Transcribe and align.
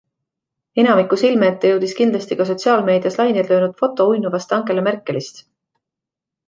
Enamiku 0.83 1.19
silme 1.23 1.49
ette 1.53 1.71
jõudis 1.73 1.93
kindlasti 1.99 2.39
ka 2.39 2.47
sotsiaalmeedias 2.51 3.19
laineid 3.21 3.53
löönud 3.55 3.79
foto 3.83 4.11
uinuvast 4.15 4.59
Angela 4.61 4.87
Merkelist. 4.91 5.45